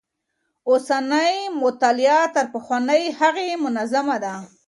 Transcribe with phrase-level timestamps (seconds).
[0.69, 4.33] اوسنۍ مطالعه تر پخوانۍ هغې منظمه ده.